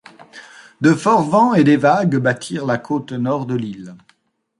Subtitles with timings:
[0.81, 3.93] De forts vents et des vagues battirent la côte nord de l'île.